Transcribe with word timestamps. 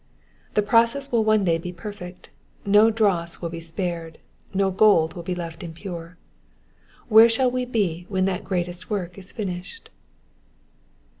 The 0.55 0.63
process 0.63 1.11
will 1.11 1.23
one 1.23 1.43
day 1.43 1.59
be 1.59 1.71
perfect; 1.71 2.31
no 2.65 2.89
dross 2.89 3.39
will 3.39 3.51
be 3.51 3.59
spared, 3.59 4.17
no 4.51 4.71
gold 4.71 5.13
will 5.13 5.21
be 5.21 5.35
left 5.35 5.61
impure. 5.61 6.17
Where 7.07 7.29
shall 7.29 7.51
we 7.51 7.65
be 7.65 8.07
when 8.09 8.25
that 8.25 8.43
great 8.43 8.89
work 8.89 9.19
is 9.19 9.31
finished 9.31 9.91